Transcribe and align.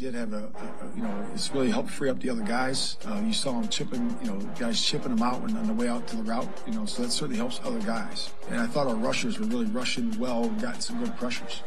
did 0.00 0.14
have 0.14 0.32
a, 0.32 0.38
a, 0.38 0.96
you 0.96 1.02
know, 1.02 1.26
it's 1.34 1.52
really 1.52 1.70
helped 1.70 1.90
free 1.90 2.08
up 2.08 2.18
the 2.20 2.30
other 2.30 2.42
guys. 2.42 2.96
Uh, 3.06 3.20
you 3.24 3.34
saw 3.34 3.52
them 3.52 3.68
chipping, 3.68 4.16
you 4.22 4.30
know, 4.30 4.38
guys 4.58 4.80
chipping 4.80 5.14
them 5.14 5.22
out 5.22 5.42
when 5.42 5.54
on 5.56 5.66
the 5.66 5.74
way 5.74 5.88
out 5.88 6.06
to 6.08 6.16
the 6.16 6.22
route, 6.22 6.48
you 6.66 6.72
know, 6.72 6.86
so 6.86 7.02
that 7.02 7.10
certainly 7.10 7.36
helps 7.36 7.60
other 7.64 7.80
guys. 7.80 8.32
And 8.48 8.58
I 8.58 8.66
thought 8.66 8.86
our 8.86 8.94
rushers 8.94 9.38
were 9.38 9.46
really 9.46 9.66
rushing 9.66 10.18
well 10.18 10.44
and 10.44 10.60
got 10.60 10.82
some 10.82 10.98
good 11.04 11.14
pressures. 11.16 11.62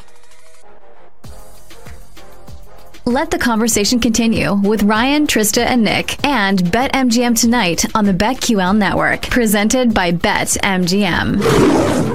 Let 3.06 3.32
the 3.32 3.38
conversation 3.38 4.00
continue 4.00 4.54
with 4.54 4.84
Ryan, 4.84 5.28
Trista, 5.28 5.66
and 5.66 5.84
Nick 5.84 6.26
and 6.26 6.60
BetMGM 6.60 7.38
tonight 7.38 7.84
on 7.94 8.06
the 8.06 8.14
BetQL 8.14 8.78
network, 8.78 9.24
presented 9.24 9.94
by 9.94 10.14
BetMGM. 10.14 11.42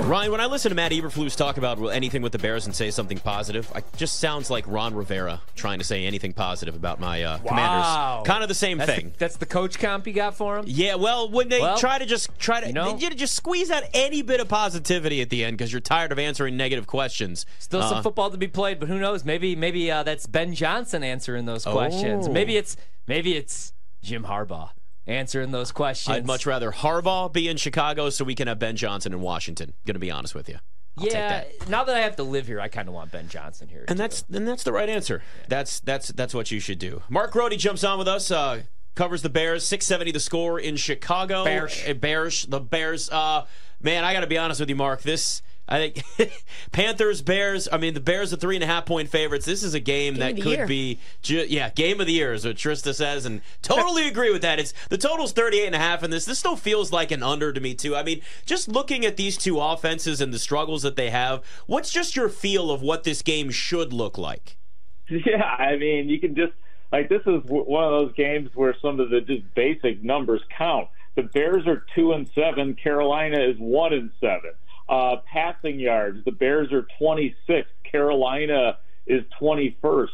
Ryan, 0.09 0.33
when 0.33 0.41
I 0.41 0.47
listen 0.47 0.71
to 0.71 0.75
Matt 0.75 0.93
Eberflus 0.93 1.37
talk 1.37 1.59
about 1.59 1.79
anything 1.89 2.23
with 2.23 2.33
the 2.33 2.39
Bears 2.39 2.65
and 2.65 2.75
say 2.75 2.91
something 2.91 3.19
positive, 3.19 3.71
it 3.77 3.85
just 3.99 4.19
sounds 4.19 4.49
like 4.49 4.65
Ron 4.67 4.95
Rivera 4.95 5.43
trying 5.55 5.79
to 5.81 5.85
say 5.85 6.07
anything 6.07 6.33
positive 6.33 6.75
about 6.75 6.99
my 6.99 7.23
uh, 7.23 7.39
Wow. 7.43 7.49
Commanders. 7.51 8.27
Kind 8.27 8.43
of 8.43 8.49
the 8.49 8.55
same 8.55 8.79
That's 8.79 8.91
thing. 8.91 9.11
The, 9.11 9.19
that's 9.19 9.37
the 9.37 9.45
coach 9.45 9.79
comp 9.79 10.07
you 10.07 10.15
got 10.15 10.37
for 10.37 10.57
him? 10.59 10.65
Yeah, 10.67 10.95
well, 10.95 11.29
when 11.29 11.51
they 11.51 11.61
Well, 11.61 11.77
try 11.77 11.99
to 11.99 12.07
just 12.07 12.31
try 12.39 12.63
to 12.63 12.69
you 12.69 12.73
know- 12.73 12.97
they 12.97 13.11
just 13.11 13.35
squeeze 13.35 13.71
out 13.71 13.83
any 13.93 14.23
bit 14.23 14.41
of 14.41 14.49
positivity 14.49 15.21
at 15.21 15.29
the 15.29 15.45
end 15.45 15.59
because 15.59 15.71
you're 15.71 15.83
tired 15.83 16.13
of 16.13 16.19
answering 16.19 16.57
negative 16.57 16.87
questions. 16.87 17.45
Still 17.59 17.83
Uh, 17.83 17.91
some 17.91 18.03
football 18.03 18.31
to 18.31 18.39
be 18.39 18.49
played, 18.49 18.81
but 18.81 18.89
who 18.89 18.99
knows? 18.99 19.23
Maybe 19.27 19.55
maybe 19.55 19.91
uh, 19.91 20.03
that's 20.03 20.27
Ben 20.27 20.55
Johnson 20.55 20.78
answering 21.03 21.47
those 21.47 21.67
Oh. 21.67 21.73
questions. 21.73 22.29
Maybe 22.29 22.57
it's 22.57 22.77
maybe 23.07 23.37
it's 23.37 23.73
Jim 24.03 24.25
Harbaugh 24.25 24.71
answering 25.07 25.51
those 25.51 25.73
questions. 25.73 26.17
I'd 26.17 26.27
much 26.27 26.47
rather 26.47 26.71
Harbaugh 26.71 27.33
be 27.33 27.49
in 27.49 27.57
Chicago 27.57 28.11
so 28.11 28.25
we 28.25 28.35
can 28.35 28.47
have 28.49 28.59
Ben 28.59 28.77
Johnson 28.77 29.13
in 29.13 29.21
Washington. 29.21 29.75
Going 29.87 29.95
to 29.95 30.01
be 30.01 30.11
honest 30.11 30.35
with 30.35 30.49
you. 30.49 30.59
I'll 30.99 31.07
yeah. 31.07 31.29
that. 31.29 31.69
Now 31.69 31.85
that 31.85 31.97
I 31.97 32.01
have 32.01 32.17
to 32.17 32.23
live 32.23 32.47
here, 32.47 32.61
I 32.61 32.69
kind 32.69 32.89
of 32.89 32.95
want 32.95 33.13
Ben 33.13 33.29
Johnson 33.29 33.69
here. 33.69 33.85
And 33.89 33.97
too. 33.97 34.03
that's 34.03 34.25
and 34.33 34.47
that's 34.47 34.65
the 34.65 34.73
right 34.73 34.89
answer. 34.89 35.23
That's 35.49 35.81
that's 35.81 36.09
that's 36.09 36.35
what 36.35 36.51
you 36.51 36.61
should 36.61 36.79
do. 36.79 37.03
Mark 37.09 37.33
Grote 37.33 37.57
jumps 37.57 37.85
on 37.85 37.99
with 37.99 38.09
us. 38.09 38.31
Uh, 38.31 38.63
covers 38.95 39.23
the 39.23 39.29
Bears. 39.29 39.65
Six 39.65 39.87
seventy 39.87 40.11
the 40.13 40.21
score 40.21 40.59
in 40.59 40.77
Chicago. 40.77 41.45
Bears. 41.45 41.83
Uh, 41.89 41.95
Bears. 41.95 42.47
The 42.47 42.61
Bears. 42.61 43.09
Uh, 43.11 43.47
man, 43.81 44.05
I 44.05 44.13
got 44.13 44.21
to 44.21 44.27
be 44.27 44.39
honest 44.39 44.61
with 44.61 44.69
you, 44.69 44.77
Mark. 44.77 45.03
This. 45.03 45.43
I 45.69 45.91
think 45.91 46.33
Panthers, 46.73 47.21
Bears. 47.23 47.69
I 47.71 47.77
mean, 47.77 47.95
the 47.95 48.01
Bears 48.01 48.33
are 48.33 48.37
three 48.37 48.57
and 48.57 48.65
a 48.65 48.67
half 48.67 48.87
point 48.87 49.11
favorites. 49.11 49.45
This 49.45 49.63
is 49.63 49.75
a 49.75 49.81
game, 49.81 50.15
Game 50.15 50.21
that 50.21 50.43
could 50.43 50.59
year. 50.59 50.67
be, 50.67 50.99
ju- 51.23 51.47
yeah, 51.49 51.71
game 51.71 52.01
of 52.01 52.07
the 52.07 52.13
year 52.15 52.33
is 52.33 52.47
what 52.47 52.57
Trista 52.57 52.95
says, 52.95 53.27
and 53.27 53.43
totally 53.63 54.09
agree 54.09 54.31
with 54.33 54.43
that. 54.43 54.59
It's 54.59 54.73
the 54.89 54.97
total's 54.99 55.33
38 55.33 55.67
and 55.67 55.75
a 55.75 55.79
half, 55.79 56.03
and 56.03 56.13
this 56.13 56.25
this 56.25 56.39
still 56.39 56.57
feels 56.57 56.91
like 56.93 57.11
an 57.11 57.23
under 57.23 57.53
to 57.53 57.61
me 57.61 57.75
too. 57.75 57.95
I 57.95 58.03
mean, 58.03 58.23
just 58.47 58.69
looking 58.69 59.05
at 59.05 59.17
these 59.17 59.37
two 59.37 59.61
offenses 59.61 60.21
and 60.21 60.33
the 60.33 60.39
struggles 60.39 60.83
that 60.83 60.97
they 60.97 61.11
have, 61.11 61.45
what's 61.67 61.91
just 61.91 62.17
your 62.17 62.29
feel 62.29 62.71
of 62.71 62.81
what 62.83 63.05
this 63.05 63.21
game 63.23 63.51
should 63.51 63.93
look 63.93 64.17
like? 64.19 64.57
Yeah, 65.11 65.43
I 65.43 65.77
mean, 65.77 66.09
you 66.11 66.21
can 66.21 66.35
just 66.35 66.53
like 66.93 67.09
this 67.09 67.21
is 67.23 67.43
w- 67.45 67.65
one 67.65 67.83
of 67.85 67.91
those 67.91 68.13
games 68.15 68.51
where 68.55 68.75
some 68.83 69.01
of 69.01 69.09
the 69.11 69.21
just 69.23 69.55
basic 69.55 70.03
numbers 70.05 70.43
count. 70.57 70.89
The 71.17 71.23
Bears 71.23 71.67
are 71.67 71.85
two 71.95 72.13
and 72.13 72.29
seven. 72.35 72.75
Carolina 72.75 73.41
is 73.41 73.57
one 73.59 73.93
and 73.95 74.11
seven. 74.21 74.53
Uh, 74.89 75.17
passing 75.31 75.79
yards, 75.79 76.25
the 76.25 76.33
Bears 76.33 76.73
are 76.73 76.87
26. 76.99 77.69
Carolina 77.91 78.79
is 79.07 79.23
21st. 79.41 80.09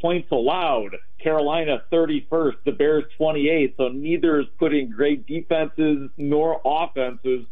Points 0.00 0.28
allowed, 0.30 0.96
Carolina 1.22 1.82
31st. 1.90 2.56
The 2.64 2.72
Bears 2.72 3.04
28th. 3.18 3.76
So 3.76 3.88
neither 3.88 4.40
is 4.40 4.46
putting 4.58 4.90
great 4.90 5.26
defenses 5.26 6.10
nor 6.16 6.60
offenses 6.64 7.46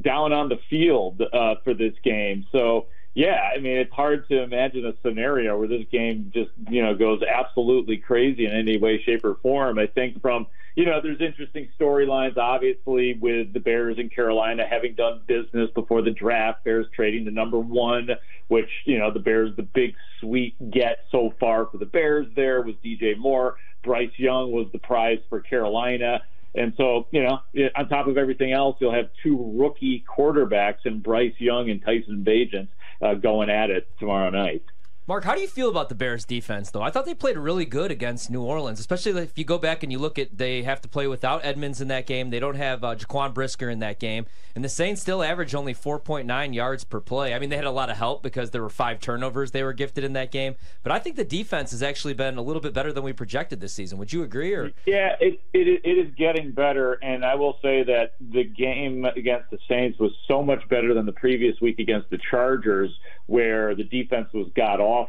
down 0.00 0.32
on 0.32 0.48
the 0.48 0.58
field 0.68 1.20
uh, 1.32 1.56
for 1.64 1.74
this 1.74 1.94
game. 2.04 2.46
So 2.52 2.86
yeah, 3.14 3.50
I 3.54 3.58
mean 3.58 3.76
it's 3.76 3.92
hard 3.92 4.28
to 4.28 4.42
imagine 4.42 4.86
a 4.86 4.94
scenario 5.02 5.58
where 5.58 5.68
this 5.68 5.84
game 5.90 6.30
just 6.32 6.50
you 6.68 6.82
know 6.82 6.94
goes 6.94 7.22
absolutely 7.22 7.96
crazy 7.96 8.46
in 8.46 8.52
any 8.52 8.76
way, 8.76 9.02
shape, 9.02 9.24
or 9.24 9.34
form. 9.42 9.78
I 9.78 9.86
think 9.86 10.20
from 10.22 10.46
you 10.74 10.84
know 10.84 11.00
there's 11.02 11.20
interesting 11.20 11.68
storylines 11.78 12.36
obviously 12.36 13.14
with 13.20 13.52
the 13.52 13.60
Bears 13.60 13.98
in 13.98 14.08
Carolina 14.08 14.64
having 14.68 14.94
done 14.94 15.22
business 15.26 15.70
before 15.74 16.02
the 16.02 16.10
draft. 16.10 16.64
Bears 16.64 16.86
trading 16.94 17.24
the 17.24 17.30
number 17.30 17.58
one, 17.58 18.10
which 18.48 18.70
you 18.84 18.98
know 18.98 19.12
the 19.12 19.20
Bears 19.20 19.54
the 19.56 19.62
big 19.62 19.94
sweet 20.20 20.54
get 20.70 21.04
so 21.10 21.32
far 21.40 21.66
for 21.66 21.78
the 21.78 21.86
Bears 21.86 22.26
there 22.36 22.62
was 22.62 22.74
DJ 22.84 23.16
Moore. 23.16 23.56
Bryce 23.82 24.10
Young 24.16 24.52
was 24.52 24.66
the 24.72 24.78
prize 24.78 25.18
for 25.28 25.40
Carolina. 25.40 26.20
And 26.54 26.74
so, 26.76 27.06
you 27.12 27.22
know, 27.22 27.38
on 27.76 27.88
top 27.88 28.08
of 28.08 28.18
everything 28.18 28.52
else, 28.52 28.76
you'll 28.80 28.92
have 28.92 29.08
two 29.22 29.52
rookie 29.56 30.04
quarterbacks 30.08 30.84
in 30.84 31.00
Bryce 31.00 31.34
Young 31.38 31.70
and 31.70 31.80
Tyson 31.80 32.24
Bagent 32.26 32.68
uh, 33.00 33.14
going 33.14 33.50
at 33.50 33.70
it 33.70 33.88
tomorrow 33.98 34.30
night. 34.30 34.64
Mark, 35.10 35.24
how 35.24 35.34
do 35.34 35.40
you 35.40 35.48
feel 35.48 35.68
about 35.68 35.88
the 35.88 35.96
Bears 35.96 36.24
defense 36.24 36.70
though? 36.70 36.82
I 36.82 36.92
thought 36.92 37.04
they 37.04 37.14
played 37.14 37.36
really 37.36 37.64
good 37.64 37.90
against 37.90 38.30
New 38.30 38.42
Orleans, 38.42 38.78
especially 38.78 39.20
if 39.20 39.36
you 39.36 39.44
go 39.44 39.58
back 39.58 39.82
and 39.82 39.90
you 39.90 39.98
look 39.98 40.20
at 40.20 40.38
they 40.38 40.62
have 40.62 40.80
to 40.82 40.88
play 40.88 41.08
without 41.08 41.44
Edmunds 41.44 41.80
in 41.80 41.88
that 41.88 42.06
game. 42.06 42.30
They 42.30 42.38
don't 42.38 42.54
have 42.54 42.84
uh, 42.84 42.94
Jaquan 42.94 43.34
Brisker 43.34 43.68
in 43.68 43.80
that 43.80 43.98
game, 43.98 44.26
and 44.54 44.64
the 44.64 44.68
Saints 44.68 45.00
still 45.00 45.20
average 45.20 45.52
only 45.52 45.74
4.9 45.74 46.54
yards 46.54 46.84
per 46.84 47.00
play. 47.00 47.34
I 47.34 47.40
mean, 47.40 47.50
they 47.50 47.56
had 47.56 47.64
a 47.64 47.72
lot 47.72 47.90
of 47.90 47.96
help 47.96 48.22
because 48.22 48.52
there 48.52 48.62
were 48.62 48.70
five 48.70 49.00
turnovers 49.00 49.50
they 49.50 49.64
were 49.64 49.72
gifted 49.72 50.04
in 50.04 50.12
that 50.12 50.30
game, 50.30 50.54
but 50.84 50.92
I 50.92 51.00
think 51.00 51.16
the 51.16 51.24
defense 51.24 51.72
has 51.72 51.82
actually 51.82 52.14
been 52.14 52.36
a 52.36 52.42
little 52.42 52.62
bit 52.62 52.72
better 52.72 52.92
than 52.92 53.02
we 53.02 53.12
projected 53.12 53.58
this 53.58 53.72
season. 53.72 53.98
Would 53.98 54.12
you 54.12 54.22
agree? 54.22 54.54
Or 54.54 54.70
Yeah, 54.86 55.16
it, 55.18 55.40
it 55.52 55.80
it 55.82 56.06
is 56.06 56.14
getting 56.14 56.52
better, 56.52 57.00
and 57.02 57.24
I 57.24 57.34
will 57.34 57.58
say 57.62 57.82
that 57.82 58.12
the 58.20 58.44
game 58.44 59.04
against 59.16 59.50
the 59.50 59.58
Saints 59.68 59.98
was 59.98 60.12
so 60.28 60.40
much 60.40 60.68
better 60.68 60.94
than 60.94 61.04
the 61.04 61.12
previous 61.12 61.60
week 61.60 61.80
against 61.80 62.10
the 62.10 62.18
Chargers, 62.30 62.90
where 63.26 63.74
the 63.74 63.82
defense 63.82 64.28
was 64.32 64.46
god 64.54 64.78
awful, 64.78 64.99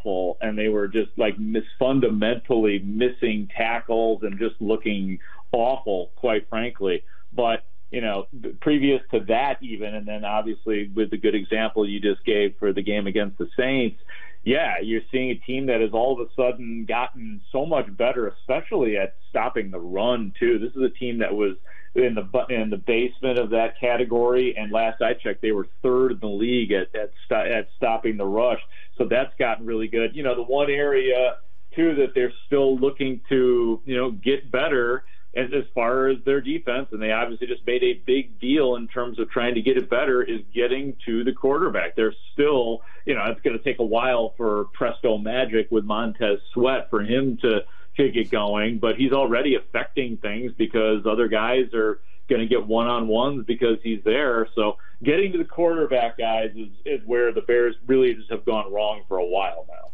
and 0.41 0.57
they 0.57 0.69
were 0.69 0.87
just 0.87 1.11
like 1.17 1.37
mis- 1.39 1.63
fundamentally 1.79 2.79
missing 2.79 3.49
tackles 3.55 4.23
and 4.23 4.39
just 4.39 4.55
looking 4.59 5.19
awful, 5.51 6.11
quite 6.15 6.47
frankly. 6.49 7.03
But 7.33 7.63
you 7.91 7.99
know, 7.99 8.27
previous 8.61 9.01
to 9.11 9.19
that, 9.27 9.61
even, 9.61 9.95
and 9.95 10.07
then 10.07 10.23
obviously 10.23 10.89
with 10.95 11.11
the 11.11 11.17
good 11.17 11.35
example 11.35 11.87
you 11.87 11.99
just 11.99 12.23
gave 12.25 12.55
for 12.57 12.71
the 12.71 12.81
game 12.81 13.05
against 13.05 13.37
the 13.37 13.47
Saints, 13.57 13.99
yeah, 14.43 14.79
you're 14.81 15.01
seeing 15.11 15.29
a 15.29 15.35
team 15.35 15.67
that 15.67 15.81
has 15.81 15.91
all 15.93 16.19
of 16.19 16.27
a 16.27 16.31
sudden 16.35 16.85
gotten 16.85 17.41
so 17.51 17.65
much 17.65 17.95
better, 17.95 18.27
especially 18.27 18.97
at 18.97 19.15
stopping 19.29 19.69
the 19.69 19.79
run 19.79 20.33
too. 20.39 20.57
This 20.57 20.71
is 20.71 20.81
a 20.81 20.89
team 20.89 21.19
that 21.19 21.33
was 21.33 21.57
in 21.93 22.15
the 22.15 22.45
in 22.49 22.69
the 22.69 22.77
basement 22.77 23.37
of 23.37 23.51
that 23.51 23.79
category, 23.79 24.55
and 24.57 24.71
last 24.71 25.01
I 25.01 25.13
checked, 25.13 25.41
they 25.41 25.51
were 25.51 25.67
third 25.83 26.13
in 26.13 26.19
the 26.19 26.27
league 26.27 26.71
at 26.71 26.87
at, 26.95 27.11
at 27.31 27.67
stopping 27.77 28.17
the 28.17 28.25
rush. 28.25 28.61
So 28.97 29.05
that's 29.05 29.33
gotten 29.37 29.65
really 29.65 29.87
good. 29.87 30.15
You 30.15 30.23
know, 30.23 30.35
the 30.35 30.43
one 30.43 30.71
area 30.71 31.35
too 31.75 31.95
that 31.95 32.13
they're 32.15 32.33
still 32.47 32.77
looking 32.77 33.21
to 33.29 33.81
you 33.85 33.95
know 33.95 34.11
get 34.11 34.51
better 34.51 35.03
as, 35.35 35.47
as 35.53 35.63
far 35.73 36.07
as 36.07 36.17
their 36.25 36.41
defense, 36.41 36.87
and 36.91 37.01
they 37.01 37.11
obviously 37.11 37.47
just 37.47 37.65
made 37.65 37.83
a 37.83 38.01
big 38.05 38.39
deal 38.39 38.75
in 38.75 38.87
terms 38.87 39.19
of 39.19 39.29
trying 39.29 39.55
to 39.55 39.61
get 39.61 39.77
it 39.77 39.89
better, 39.89 40.21
is 40.21 40.41
getting 40.53 40.95
to 41.05 41.23
the 41.23 41.31
quarterback. 41.31 41.95
They're 41.95 42.15
still, 42.33 42.81
you 43.05 43.15
know, 43.15 43.25
it's 43.27 43.41
going 43.41 43.57
to 43.57 43.63
take 43.63 43.79
a 43.79 43.85
while 43.85 44.33
for 44.37 44.65
Presto 44.73 45.17
Magic 45.17 45.67
with 45.71 45.85
Montez 45.85 46.39
Sweat 46.53 46.89
for 46.89 47.01
him 47.01 47.37
to 47.41 47.61
to 47.97 48.09
get 48.09 48.31
going, 48.31 48.79
but 48.79 48.95
he's 48.95 49.11
already 49.11 49.55
affecting 49.55 50.15
things 50.15 50.53
because 50.57 51.05
other 51.05 51.27
guys 51.27 51.73
are 51.73 51.99
going 52.29 52.39
to 52.39 52.47
get 52.47 52.65
one 52.65 52.87
on 52.87 53.07
ones 53.07 53.43
because 53.45 53.77
he's 53.83 54.01
there. 54.05 54.47
So 54.55 54.77
getting 55.03 55.33
to 55.33 55.37
the 55.37 55.43
quarterback 55.43 56.17
guys 56.17 56.51
is, 56.55 56.69
is 56.85 57.01
where 57.05 57.33
the 57.33 57.41
Bears 57.41 57.75
really 57.85 58.13
just 58.13 58.31
have 58.31 58.45
gone 58.45 58.71
wrong 58.71 59.03
for 59.09 59.17
a 59.17 59.25
while 59.25 59.65
now. 59.67 59.91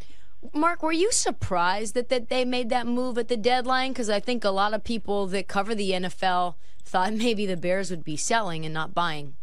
Mark, 0.53 0.83
were 0.83 0.91
you 0.91 1.11
surprised 1.11 1.93
that, 1.95 2.09
that 2.09 2.29
they 2.29 2.45
made 2.45 2.69
that 2.69 2.87
move 2.87 3.17
at 3.17 3.27
the 3.27 3.37
deadline? 3.37 3.91
Because 3.91 4.09
I 4.09 4.19
think 4.19 4.43
a 4.43 4.49
lot 4.49 4.73
of 4.73 4.83
people 4.83 5.27
that 5.27 5.47
cover 5.47 5.73
the 5.73 5.91
NFL 5.91 6.55
thought 6.83 7.13
maybe 7.13 7.45
the 7.45 7.57
Bears 7.57 7.89
would 7.89 8.03
be 8.03 8.17
selling 8.17 8.65
and 8.65 8.73
not 8.73 8.93
buying. 8.93 9.35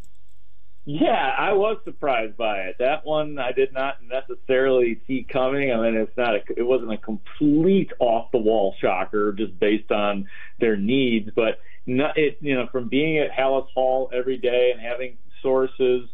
Yeah, 0.87 1.35
I 1.39 1.55
was 1.55 1.79
surprised 1.85 2.37
by 2.37 2.59
it. 2.59 2.77
That 2.79 3.07
one 3.07 3.39
I 3.39 3.53
did 3.53 3.73
not 3.73 3.97
necessarily 4.03 5.01
see 5.07 5.27
coming. 5.31 5.73
I 5.73 5.77
mean, 5.77 5.95
it's 5.95 6.17
not 6.17 6.35
a, 6.35 6.41
it 6.57 6.63
wasn't 6.63 6.93
a 6.93 6.99
complete 6.99 7.91
off 8.01 8.31
the 8.33 8.39
wall 8.39 8.75
shocker 8.81 9.33
just 9.33 9.59
based 9.59 9.91
on 9.91 10.27
their 10.61 10.77
needs, 10.77 11.31
but 11.35 11.59
not 11.87 12.19
it. 12.19 12.37
You 12.41 12.57
know, 12.57 12.69
from 12.71 12.89
being 12.89 13.19
at 13.19 13.31
Halas 13.31 13.67
Hall 13.73 14.11
every 14.13 14.37
day 14.37 14.73
and 14.73 14.81
having 14.81 15.17
sources, 15.41 16.07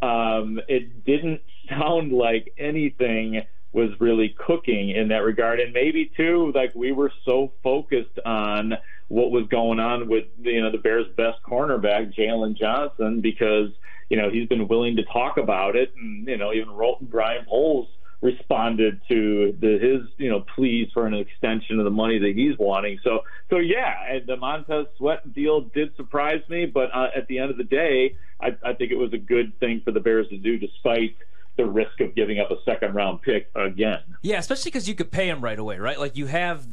um, 0.00 0.60
it 0.68 1.04
didn't 1.04 1.40
sound 1.68 2.12
like 2.12 2.54
anything 2.56 3.42
was 3.72 3.90
really 4.00 4.34
cooking 4.46 4.90
in 4.90 5.08
that 5.08 5.24
regard. 5.24 5.60
And 5.60 5.72
maybe 5.72 6.10
too, 6.16 6.52
like 6.54 6.74
we 6.74 6.92
were 6.92 7.12
so 7.24 7.52
focused 7.62 8.18
on 8.24 8.74
what 9.08 9.30
was 9.30 9.46
going 9.48 9.78
on 9.78 10.08
with 10.08 10.24
you 10.40 10.60
know 10.62 10.70
the 10.70 10.78
Bears' 10.78 11.06
best 11.16 11.42
cornerback, 11.42 12.14
Jaylon 12.14 12.56
Johnson, 12.56 13.20
because 13.20 13.70
you 14.08 14.16
know 14.16 14.30
he's 14.30 14.48
been 14.48 14.68
willing 14.68 14.96
to 14.96 15.04
talk 15.04 15.36
about 15.38 15.76
it, 15.76 15.92
and 15.96 16.26
you 16.26 16.36
know 16.36 16.52
even 16.52 16.70
Ryan 16.70 17.44
Poles 17.46 17.88
responded 18.22 19.00
to 19.08 19.56
the, 19.60 19.78
his 19.78 20.08
you 20.16 20.30
know 20.30 20.44
pleas 20.54 20.88
for 20.94 21.06
an 21.06 21.14
extension 21.14 21.78
of 21.78 21.84
the 21.84 21.90
money 21.90 22.18
that 22.18 22.32
he's 22.34 22.56
wanting. 22.58 22.98
So 23.02 23.20
so 23.50 23.58
yeah, 23.58 24.18
the 24.26 24.36
Montez 24.36 24.86
Sweat 24.96 25.34
deal 25.34 25.62
did 25.62 25.94
surprise 25.96 26.42
me, 26.48 26.66
but 26.66 26.94
uh, 26.94 27.08
at 27.14 27.26
the 27.26 27.38
end 27.38 27.50
of 27.50 27.58
the 27.58 27.64
day, 27.64 28.16
I, 28.40 28.56
I 28.64 28.72
think 28.74 28.92
it 28.92 28.98
was 28.98 29.12
a 29.12 29.18
good 29.18 29.58
thing 29.60 29.82
for 29.84 29.92
the 29.92 30.00
Bears 30.00 30.28
to 30.28 30.38
do, 30.38 30.58
despite 30.58 31.16
the 31.56 31.66
risk 31.66 32.00
of 32.00 32.14
giving 32.14 32.40
up 32.40 32.50
a 32.50 32.56
second 32.64 32.94
round 32.94 33.22
pick 33.22 33.50
again. 33.54 34.00
Yeah, 34.22 34.38
especially 34.38 34.70
because 34.70 34.88
you 34.88 34.94
could 34.94 35.10
pay 35.10 35.28
him 35.28 35.42
right 35.42 35.58
away, 35.58 35.78
right? 35.78 35.98
Like 35.98 36.16
you 36.16 36.26
have 36.26 36.66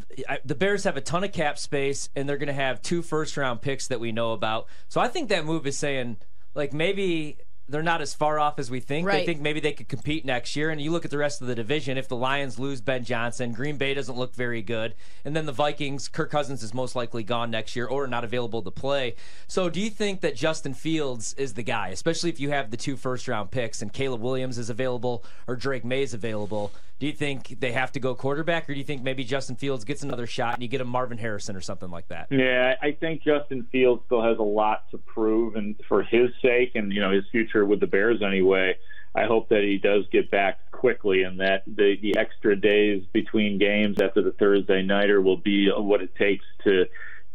the 0.45 0.55
Bears 0.55 0.85
have 0.85 0.97
a 0.97 1.01
ton 1.01 1.23
of 1.23 1.31
cap 1.31 1.57
space, 1.57 2.09
and 2.15 2.27
they're 2.27 2.37
going 2.37 2.47
to 2.47 2.53
have 2.53 2.81
two 2.81 3.01
first 3.01 3.35
round 3.35 3.61
picks 3.61 3.87
that 3.87 3.99
we 3.99 4.11
know 4.11 4.31
about. 4.31 4.67
So 4.87 5.01
I 5.01 5.07
think 5.07 5.29
that 5.29 5.45
move 5.45 5.67
is 5.67 5.77
saying 5.77 6.17
like 6.55 6.73
maybe 6.73 7.37
they're 7.69 7.83
not 7.83 8.01
as 8.01 8.13
far 8.13 8.39
off 8.39 8.60
as 8.60 8.71
we 8.71 8.80
think. 8.80 9.07
Right. 9.07 9.19
They 9.19 9.25
think 9.25 9.42
maybe 9.42 9.60
they 9.60 9.74
could 9.74 9.88
compete 9.88 10.25
next 10.25 10.56
year. 10.56 10.69
And 10.69 10.81
you 10.81 10.92
look 10.92 11.06
at 11.06 11.12
the 11.12 11.18
rest 11.18 11.42
of 11.42 11.48
the 11.48 11.56
division. 11.56 11.98
If 11.98 12.07
the 12.07 12.16
Lions 12.16 12.60
lose 12.60 12.81
Ben 12.81 13.04
Johnson, 13.04 13.51
Green 13.51 13.77
Bay 13.77 13.94
doesn't 13.94 14.18
look 14.18 14.33
very 14.33 14.62
good, 14.62 14.95
and 15.24 15.36
then 15.36 15.45
the 15.45 15.51
Vikings, 15.51 16.07
Kirk 16.07 16.31
Cousins 16.31 16.63
is 16.63 16.74
most 16.74 16.95
likely 16.95 17.24
gone 17.24 17.51
next 17.51 17.75
year 17.75 17.86
or 17.86 18.07
not 18.07 18.24
available 18.24 18.62
to 18.63 18.71
play. 18.71 19.16
So 19.48 19.69
do 19.69 19.80
you 19.80 19.89
think 19.89 20.21
that 20.21 20.36
Justin 20.36 20.74
Fields 20.74 21.33
is 21.33 21.54
the 21.54 21.63
guy, 21.63 21.89
especially 21.89 22.30
if 22.30 22.39
you 22.39 22.50
have 22.50 22.71
the 22.71 22.77
two 22.77 22.98
first 22.98 23.27
round 23.27 23.51
picks 23.51 23.81
and 23.81 23.94
Caleb 23.94 24.22
Williams 24.22 24.57
is 24.57 24.69
available 24.69 25.24
or 25.48 25.56
Drake 25.56 25.86
Maye 25.86 26.04
is 26.04 26.13
available? 26.13 26.72
Do 27.00 27.07
you 27.07 27.13
think 27.13 27.60
they 27.60 27.72
have 27.72 27.94
to 27.94 28.00
go 28.01 28.13
quarterback, 28.13 28.69
or 28.69 28.74
do 28.74 28.80
you 28.80 28.86
think 28.86 29.01
maybe 29.01 29.24
Justin 29.24 29.56
Fields 29.56 29.86
gets 29.86 30.04
another 30.04 30.28
shot 30.28 30.56
and 30.56 30.63
you 30.63 30.68
get 30.68 30.81
a 30.81 30.86
Marvin 30.86 31.18
Harrison 31.18 31.56
or 31.56 31.62
something 31.62 31.90
like 31.90 32.10
that? 32.10 32.28
Yeah, 32.30 32.75
I 32.81 32.92
think 32.92 33.24
Justin 33.24 33.66
Fields 33.72 34.04
still 34.06 34.22
has 34.22 34.38
a 34.38 34.44
lot 34.44 34.92
to 34.92 34.98
prove, 34.98 35.56
and 35.56 35.75
for 35.88 36.04
his 36.04 36.30
sake, 36.42 36.72
and 36.75 36.92
you 36.92 37.00
know 37.00 37.12
his 37.12 37.24
future 37.31 37.66
with 37.66 37.80
the 37.80 37.88
Bears 37.88 38.22
anyway. 38.22 38.75
I 39.16 39.25
hope 39.25 39.50
that 39.50 39.63
he 39.63 39.78
does 39.78 40.04
get 40.12 40.30
back 40.30 40.72
quickly, 40.72 41.24
and 41.24 41.40
that 41.40 41.63
the 41.66 41.96
the 42.01 42.18
extra 42.18 42.56
days 42.56 43.04
between 43.13 43.57
games 43.57 44.01
after 44.01 44.22
the 44.22 44.34
Thursday 44.34 44.81
nighter 44.81 45.22
will 45.22 45.38
be 45.38 45.72
what 45.72 46.01
it 46.01 46.13
takes 46.16 46.46
to 46.66 46.86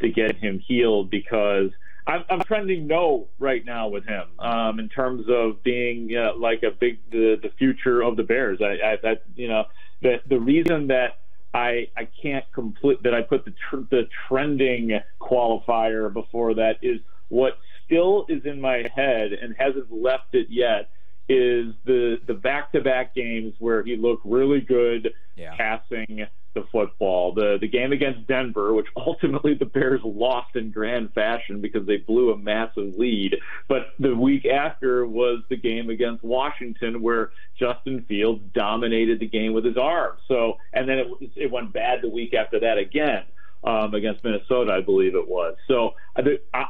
to 0.00 0.08
get 0.10 0.36
him 0.36 0.58
healed 0.58 1.10
because 1.10 1.70
I'm, 2.06 2.24
I'm 2.28 2.40
trending 2.42 2.86
no 2.86 3.28
right 3.38 3.64
now 3.64 3.88
with 3.88 4.04
him 4.04 4.24
um, 4.38 4.78
in 4.78 4.88
terms 4.88 5.24
of 5.28 5.62
being 5.62 6.14
uh, 6.16 6.36
like 6.36 6.62
a 6.62 6.70
big 6.70 6.98
the, 7.10 7.36
the 7.42 7.50
future 7.58 8.02
of 8.02 8.16
the 8.16 8.22
Bears. 8.22 8.60
I, 8.60 8.92
I 8.92 8.96
that 9.02 9.22
you 9.34 9.48
know 9.48 9.64
the 10.02 10.20
the 10.28 10.38
reason 10.38 10.88
that 10.88 11.20
I 11.54 11.88
I 11.96 12.08
can't 12.22 12.44
complete 12.52 13.02
that 13.04 13.14
I 13.14 13.22
put 13.22 13.44
the 13.44 13.54
tr- 13.70 13.86
the 13.90 14.02
trending 14.28 15.00
qualifier 15.20 16.12
before 16.12 16.54
that 16.54 16.78
is 16.82 17.00
what 17.28 17.58
still 17.86 18.26
is 18.28 18.44
in 18.44 18.60
my 18.60 18.86
head 18.94 19.32
and 19.32 19.54
hasn't 19.58 19.90
left 19.92 20.34
it 20.34 20.48
yet 20.50 20.90
is 21.28 21.74
the 21.86 22.20
the 22.26 22.34
back 22.34 22.72
to 22.72 22.80
back 22.82 23.14
games 23.14 23.54
where 23.58 23.82
he 23.82 23.96
looked 23.96 24.26
really 24.26 24.60
good 24.60 25.10
Yeah. 25.36 25.56
passing 25.56 26.26
the 26.54 26.64
football. 26.72 27.34
The 27.34 27.58
the 27.60 27.68
game 27.68 27.92
against 27.92 28.26
Denver, 28.26 28.72
which 28.74 28.86
ultimately 28.96 29.54
the 29.54 29.66
Bears 29.66 30.00
lost 30.04 30.56
in 30.56 30.70
grand 30.70 31.12
fashion 31.12 31.60
because 31.60 31.86
they 31.86 31.98
blew 31.98 32.32
a 32.32 32.38
massive 32.38 32.94
lead. 32.96 33.36
But 33.68 33.88
the 33.98 34.14
week 34.14 34.46
after 34.46 35.06
was 35.06 35.42
the 35.50 35.56
game 35.56 35.90
against 35.90 36.24
Washington 36.24 37.02
where 37.02 37.30
Justin 37.58 38.04
Fields 38.08 38.42
dominated 38.54 39.20
the 39.20 39.28
game 39.28 39.52
with 39.52 39.64
his 39.64 39.76
arm. 39.76 40.16
So 40.28 40.58
and 40.72 40.88
then 40.88 40.98
it 40.98 41.08
it 41.36 41.50
went 41.50 41.72
bad 41.72 42.00
the 42.02 42.10
week 42.10 42.34
after 42.34 42.60
that 42.60 42.78
again. 42.78 43.24
Um, 43.62 43.94
against 43.94 44.22
Minnesota, 44.22 44.72
I 44.72 44.82
believe 44.82 45.14
it 45.14 45.26
was. 45.26 45.56
So 45.68 45.94
I, 46.14 46.20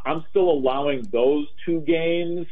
I'm 0.06 0.24
still 0.30 0.48
allowing 0.48 1.02
those 1.10 1.48
two 1.66 1.80
games 1.80 2.46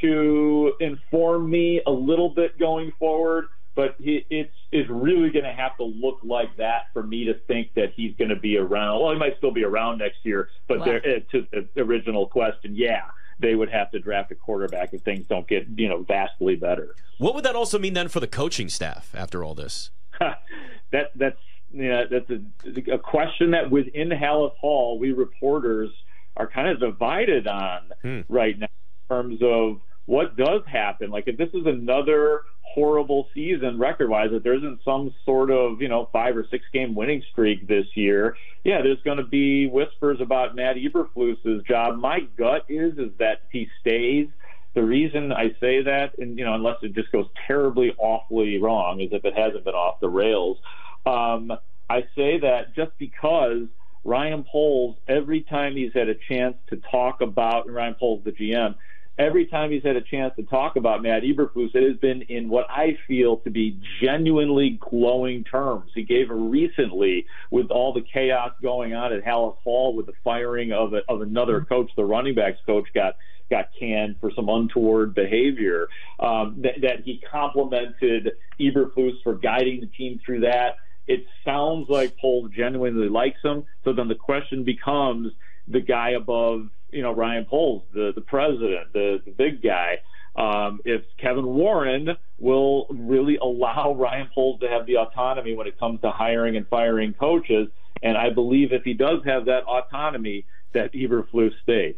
to 0.00 0.72
inform 0.80 1.48
me 1.48 1.80
a 1.86 1.90
little 1.90 2.28
bit 2.28 2.58
going 2.58 2.92
forward, 2.98 3.46
but 3.74 3.96
he, 3.98 4.24
it's 4.30 4.52
it's 4.70 4.88
really 4.90 5.30
going 5.30 5.44
to 5.44 5.52
have 5.52 5.76
to 5.78 5.84
look 5.84 6.18
like 6.22 6.56
that 6.58 6.86
for 6.92 7.02
me 7.02 7.24
to 7.24 7.34
think 7.46 7.74
that 7.74 7.92
he's 7.94 8.14
going 8.16 8.30
to 8.30 8.36
be 8.36 8.56
around. 8.58 9.00
Well, 9.02 9.12
he 9.12 9.18
might 9.18 9.36
still 9.38 9.50
be 9.52 9.64
around 9.64 9.98
next 9.98 10.18
year, 10.24 10.48
but 10.68 10.80
Wow. 10.80 10.84
there, 10.86 10.96
uh, 10.98 11.20
to 11.32 11.46
the 11.74 11.80
original 11.82 12.26
question, 12.26 12.74
yeah, 12.74 13.02
they 13.38 13.54
would 13.54 13.70
have 13.70 13.90
to 13.92 13.98
draft 13.98 14.30
a 14.32 14.34
quarterback 14.34 14.92
if 14.92 15.02
things 15.02 15.26
don't 15.26 15.48
get 15.48 15.66
you 15.76 15.88
know 15.88 16.02
vastly 16.02 16.56
better. 16.56 16.94
What 17.18 17.34
would 17.34 17.44
that 17.44 17.56
also 17.56 17.78
mean 17.78 17.94
then 17.94 18.08
for 18.08 18.20
the 18.20 18.26
coaching 18.26 18.68
staff 18.68 19.10
after 19.14 19.42
all 19.44 19.54
this? 19.54 19.90
that 20.20 21.10
that's 21.14 21.38
yeah, 21.72 22.04
that's 22.10 22.28
a, 22.30 22.92
a 22.92 22.98
question 22.98 23.52
that 23.52 23.70
within 23.70 24.10
Halas 24.10 24.54
Hall 24.56 24.98
we 24.98 25.12
reporters 25.12 25.90
are 26.36 26.46
kind 26.46 26.68
of 26.68 26.80
divided 26.80 27.46
on 27.46 27.90
right 28.28 28.58
now 28.58 28.66
in 28.66 29.08
terms 29.08 29.40
of 29.42 29.80
what 30.06 30.36
does 30.36 30.62
happen. 30.66 31.10
Like 31.10 31.24
if 31.26 31.36
this 31.36 31.50
is 31.54 31.66
another 31.66 32.42
horrible 32.62 33.28
season 33.34 33.78
record 33.78 34.08
wise, 34.08 34.30
if 34.32 34.42
there 34.42 34.54
isn't 34.54 34.80
some 34.84 35.14
sort 35.24 35.50
of 35.50 35.80
you 35.80 35.88
know 35.88 36.08
five 36.12 36.36
or 36.36 36.46
six 36.50 36.64
game 36.72 36.94
winning 36.94 37.22
streak 37.30 37.66
this 37.68 37.86
year, 37.94 38.36
yeah, 38.64 38.82
there's 38.82 39.02
going 39.02 39.18
to 39.18 39.24
be 39.24 39.66
whispers 39.66 40.20
about 40.20 40.54
Matt 40.54 40.76
Eberflus's 40.76 41.62
job. 41.64 41.98
My 41.98 42.20
gut 42.36 42.64
is 42.68 42.98
is 42.98 43.10
that 43.18 43.42
he 43.50 43.68
stays. 43.80 44.28
The 44.74 44.82
reason 44.82 45.32
I 45.32 45.54
say 45.60 45.82
that, 45.82 46.16
and 46.18 46.38
you 46.38 46.44
know, 46.44 46.54
unless 46.54 46.76
it 46.82 46.94
just 46.94 47.12
goes 47.12 47.26
terribly 47.46 47.92
awfully 47.98 48.58
wrong, 48.58 49.00
is 49.00 49.10
if 49.12 49.24
it 49.24 49.36
hasn't 49.36 49.64
been 49.64 49.74
off 49.74 50.00
the 50.00 50.08
rails. 50.08 50.58
Um, 51.04 51.52
I 51.90 52.04
say 52.16 52.38
that 52.38 52.74
just 52.74 52.92
because 52.96 53.66
Ryan 54.04 54.44
Poles, 54.50 54.96
every 55.06 55.42
time 55.42 55.76
he's 55.76 55.92
had 55.92 56.08
a 56.08 56.14
chance 56.14 56.56
to 56.68 56.76
talk 56.90 57.20
about, 57.20 57.70
Ryan 57.70 57.94
Poles, 57.94 58.24
the 58.24 58.32
GM, 58.32 58.76
every 59.18 59.46
time 59.46 59.70
he's 59.70 59.82
had 59.82 59.96
a 59.96 60.00
chance 60.00 60.34
to 60.36 60.42
talk 60.42 60.76
about 60.76 61.02
Matt 61.02 61.22
Eberflus, 61.22 61.74
it 61.74 61.88
has 61.88 61.98
been 61.98 62.22
in 62.22 62.48
what 62.48 62.66
I 62.70 62.96
feel 63.06 63.38
to 63.38 63.50
be 63.50 63.78
genuinely 64.02 64.78
glowing 64.80 65.44
terms. 65.44 65.90
He 65.94 66.02
gave 66.02 66.30
a 66.30 66.34
recently 66.34 67.26
with 67.50 67.70
all 67.70 67.92
the 67.92 68.02
chaos 68.02 68.52
going 68.62 68.94
on 68.94 69.12
at 69.12 69.24
Halas 69.24 69.56
Hall 69.62 69.94
with 69.94 70.06
the 70.06 70.14
firing 70.24 70.72
of, 70.72 70.94
a, 70.94 71.00
of 71.08 71.20
another 71.20 71.60
coach, 71.62 71.90
the 71.96 72.04
running 72.04 72.34
backs 72.34 72.58
coach 72.66 72.88
got 72.94 73.16
got 73.50 73.68
canned 73.78 74.16
for 74.18 74.30
some 74.34 74.48
untoward 74.48 75.14
behavior. 75.14 75.88
Um, 76.18 76.62
that, 76.62 76.80
that 76.80 77.00
he 77.04 77.22
complimented 77.30 78.32
Eberflus 78.58 79.22
for 79.22 79.34
guiding 79.34 79.80
the 79.80 79.88
team 79.88 80.20
through 80.24 80.40
that. 80.40 80.76
It 81.06 81.26
sounds 81.44 81.88
like 81.90 82.16
Poles 82.16 82.50
genuinely 82.56 83.10
likes 83.10 83.42
him. 83.42 83.64
So 83.84 83.92
then 83.92 84.08
the 84.08 84.14
question 84.14 84.64
becomes 84.64 85.32
the 85.68 85.80
guy 85.80 86.10
above, 86.10 86.68
you 86.92 87.02
know, 87.02 87.12
Ryan 87.12 87.44
Poles, 87.44 87.82
the 87.92 88.12
the 88.14 88.20
president, 88.20 88.92
the, 88.92 89.20
the 89.24 89.32
big 89.32 89.62
guy. 89.62 89.98
Um, 90.34 90.80
if 90.84 91.02
Kevin 91.18 91.46
Warren 91.46 92.08
will 92.38 92.86
really 92.90 93.36
allow 93.36 93.94
Ryan 93.94 94.28
Poles 94.34 94.60
to 94.60 94.68
have 94.68 94.86
the 94.86 94.96
autonomy 94.96 95.54
when 95.54 95.66
it 95.66 95.78
comes 95.78 96.00
to 96.00 96.10
hiring 96.10 96.56
and 96.56 96.66
firing 96.68 97.12
coaches, 97.12 97.68
and 98.02 98.16
I 98.16 98.30
believe 98.30 98.72
if 98.72 98.82
he 98.82 98.94
does 98.94 99.20
have 99.26 99.44
that 99.46 99.64
autonomy, 99.64 100.46
that 100.72 100.92
Eberflus 100.94 101.52
stays. 101.62 101.94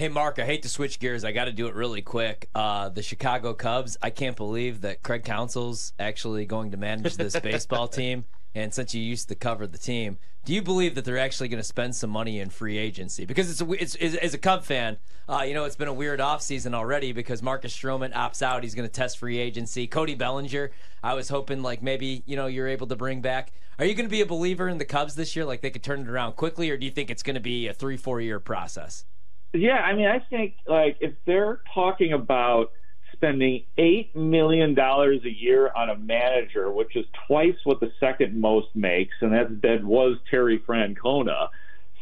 Hey, 0.00 0.08
Mark, 0.08 0.38
I 0.38 0.46
hate 0.46 0.62
to 0.62 0.68
switch 0.70 0.98
gears. 0.98 1.24
I 1.24 1.32
got 1.32 1.44
to 1.44 1.52
do 1.52 1.66
it 1.66 1.74
really 1.74 2.00
quick. 2.00 2.48
Uh, 2.54 2.88
the 2.88 3.02
Chicago 3.02 3.52
Cubs, 3.52 3.98
I 4.00 4.08
can't 4.08 4.36
believe 4.36 4.80
that 4.80 5.02
Craig 5.02 5.24
Counsell's 5.24 5.92
actually 5.98 6.46
going 6.46 6.70
to 6.70 6.78
manage 6.78 7.16
this 7.16 7.38
baseball 7.42 7.86
team. 7.86 8.24
And 8.54 8.74
since 8.74 8.94
you 8.94 9.02
used 9.02 9.28
to 9.28 9.34
cover 9.34 9.66
the 9.66 9.78
team, 9.78 10.18
do 10.44 10.54
you 10.54 10.62
believe 10.62 10.94
that 10.94 11.04
they're 11.04 11.18
actually 11.18 11.48
going 11.48 11.60
to 11.60 11.64
spend 11.64 11.94
some 11.94 12.10
money 12.10 12.40
in 12.40 12.50
free 12.50 12.78
agency? 12.78 13.24
Because 13.24 13.50
it's, 13.50 13.60
a, 13.60 13.72
it's, 13.72 13.94
it's 13.96 14.16
as 14.16 14.34
a 14.34 14.38
Cub 14.38 14.64
fan, 14.64 14.96
uh, 15.28 15.42
you 15.42 15.54
know, 15.54 15.64
it's 15.64 15.76
been 15.76 15.88
a 15.88 15.92
weird 15.92 16.18
offseason 16.18 16.74
already 16.74 17.12
because 17.12 17.42
Marcus 17.42 17.76
Stroman 17.76 18.12
opts 18.12 18.42
out. 18.42 18.62
He's 18.62 18.74
going 18.74 18.88
to 18.88 18.92
test 18.92 19.18
free 19.18 19.38
agency. 19.38 19.86
Cody 19.86 20.14
Bellinger, 20.14 20.70
I 21.02 21.14
was 21.14 21.28
hoping 21.28 21.62
like 21.62 21.82
maybe, 21.82 22.22
you 22.26 22.36
know, 22.36 22.46
you're 22.46 22.68
able 22.68 22.86
to 22.88 22.96
bring 22.96 23.20
back. 23.20 23.52
Are 23.78 23.84
you 23.84 23.94
going 23.94 24.06
to 24.06 24.10
be 24.10 24.22
a 24.22 24.26
believer 24.26 24.68
in 24.68 24.78
the 24.78 24.84
Cubs 24.84 25.14
this 25.14 25.36
year? 25.36 25.44
Like 25.44 25.60
they 25.60 25.70
could 25.70 25.82
turn 25.82 26.00
it 26.00 26.08
around 26.08 26.32
quickly, 26.36 26.70
or 26.70 26.76
do 26.76 26.84
you 26.84 26.90
think 26.90 27.10
it's 27.10 27.22
going 27.22 27.34
to 27.34 27.40
be 27.40 27.68
a 27.68 27.74
three, 27.74 27.96
four 27.96 28.20
year 28.20 28.40
process? 28.40 29.04
Yeah, 29.52 29.78
I 29.78 29.94
mean, 29.94 30.06
I 30.06 30.18
think 30.18 30.54
like 30.66 30.96
if 31.00 31.14
they're 31.26 31.60
talking 31.74 32.12
about 32.12 32.72
spending 33.20 33.64
eight 33.76 34.16
million 34.16 34.74
dollars 34.74 35.20
a 35.24 35.30
year 35.30 35.70
on 35.76 35.90
a 35.90 35.96
manager, 35.96 36.70
which 36.72 36.96
is 36.96 37.04
twice 37.26 37.56
what 37.64 37.78
the 37.78 37.92
second 38.00 38.40
most 38.40 38.68
makes, 38.74 39.14
and 39.20 39.32
that 39.32 39.60
that 39.60 39.84
was 39.84 40.16
Terry 40.30 40.58
Francona. 40.58 41.48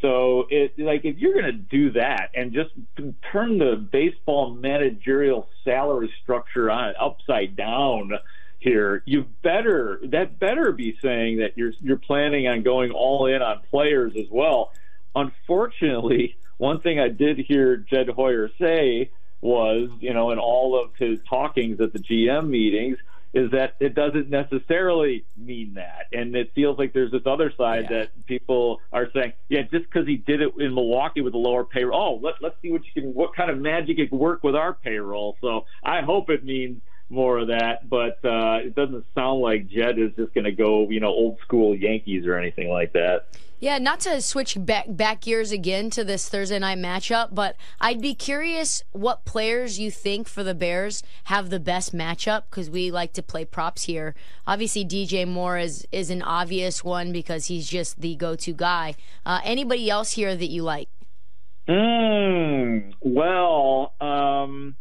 So 0.00 0.46
it 0.48 0.78
like 0.78 1.04
if 1.04 1.18
you're 1.18 1.32
going 1.32 1.46
to 1.46 1.52
do 1.52 1.90
that 1.92 2.30
and 2.34 2.52
just 2.52 2.70
turn 3.32 3.58
the 3.58 3.74
baseball 3.74 4.54
managerial 4.54 5.48
salary 5.64 6.12
structure 6.22 6.70
on 6.70 6.94
upside 7.00 7.56
down 7.56 8.12
here, 8.60 9.02
you 9.04 9.26
better 9.42 10.00
that 10.04 10.38
better 10.38 10.70
be 10.70 10.96
saying 11.02 11.38
that 11.38 11.58
you're 11.58 11.72
you're 11.80 11.96
planning 11.96 12.46
on 12.46 12.62
going 12.62 12.92
all 12.92 13.26
in 13.26 13.42
on 13.42 13.60
players 13.70 14.12
as 14.16 14.26
well. 14.30 14.70
Unfortunately, 15.16 16.36
one 16.58 16.80
thing 16.80 17.00
I 17.00 17.08
did 17.08 17.38
hear 17.38 17.76
Jed 17.76 18.08
Hoyer 18.08 18.50
say 18.60 19.10
was, 19.40 19.90
you 20.00 20.12
know, 20.12 20.30
in 20.30 20.38
all 20.38 20.80
of 20.82 20.90
his 20.98 21.18
talkings 21.28 21.80
at 21.80 21.92
the 21.92 21.98
GM 21.98 22.48
meetings, 22.48 22.98
is 23.34 23.50
that 23.50 23.74
it 23.78 23.94
doesn't 23.94 24.30
necessarily 24.30 25.24
mean 25.36 25.74
that. 25.74 26.06
And 26.12 26.34
it 26.34 26.52
feels 26.54 26.78
like 26.78 26.94
there's 26.94 27.12
this 27.12 27.26
other 27.26 27.52
side 27.56 27.86
Yeah. 27.90 27.98
that 27.98 28.26
people 28.26 28.80
are 28.90 29.08
saying, 29.12 29.34
yeah, 29.48 29.62
just 29.62 29.84
because 29.84 30.06
he 30.06 30.16
did 30.16 30.40
it 30.40 30.54
in 30.58 30.74
Milwaukee 30.74 31.20
with 31.20 31.34
a 31.34 31.38
lower 31.38 31.64
payroll, 31.64 32.00
oh, 32.00 32.24
let, 32.24 32.34
let's 32.40 32.56
see 32.62 32.72
what 32.72 32.82
you 32.86 33.02
can, 33.02 33.12
what 33.14 33.36
kind 33.36 33.50
of 33.50 33.58
magic 33.58 33.98
it 33.98 34.08
can 34.08 34.18
work 34.18 34.42
with 34.42 34.56
our 34.56 34.72
payroll. 34.72 35.36
So 35.42 35.66
I 35.84 36.00
hope 36.00 36.30
it 36.30 36.42
means 36.42 36.80
more 37.10 37.38
of 37.38 37.48
that. 37.48 37.88
But 37.88 38.24
uh, 38.24 38.58
it 38.64 38.74
doesn't 38.74 39.04
sound 39.14 39.40
like 39.40 39.68
Jed 39.68 39.98
is 39.98 40.12
just 40.16 40.34
going 40.34 40.44
to 40.44 40.52
go, 40.52 40.88
you 40.90 41.00
know, 41.00 41.08
old 41.08 41.38
school 41.40 41.74
Yankees 41.74 42.26
or 42.26 42.36
anything 42.36 42.68
like 42.70 42.92
that. 42.92 43.26
Yeah, 43.60 43.78
not 43.78 43.98
to 44.00 44.20
switch 44.22 44.56
back 44.56 44.84
back 44.88 45.22
gears 45.22 45.50
again 45.50 45.90
to 45.90 46.04
this 46.04 46.28
Thursday 46.28 46.60
night 46.60 46.78
matchup, 46.78 47.34
but 47.34 47.56
I'd 47.80 48.00
be 48.00 48.14
curious 48.14 48.84
what 48.92 49.24
players 49.24 49.80
you 49.80 49.90
think 49.90 50.28
for 50.28 50.44
the 50.44 50.54
Bears 50.54 51.02
have 51.24 51.50
the 51.50 51.58
best 51.58 51.92
matchup 51.92 52.44
because 52.48 52.70
we 52.70 52.92
like 52.92 53.14
to 53.14 53.22
play 53.22 53.44
props 53.44 53.84
here. 53.84 54.14
Obviously, 54.46 54.84
DJ 54.84 55.26
Moore 55.26 55.58
is 55.58 55.88
is 55.90 56.08
an 56.08 56.22
obvious 56.22 56.84
one 56.84 57.10
because 57.10 57.46
he's 57.46 57.68
just 57.68 58.00
the 58.00 58.14
go 58.14 58.36
to 58.36 58.52
guy. 58.52 58.94
Uh, 59.26 59.40
anybody 59.42 59.90
else 59.90 60.12
here 60.12 60.36
that 60.36 60.50
you 60.50 60.62
like? 60.62 60.88
Mm, 61.68 62.94
well, 63.00 63.92
um, 64.00 64.76